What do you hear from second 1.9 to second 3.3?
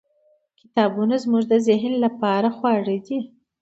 لپاره خواړه دي.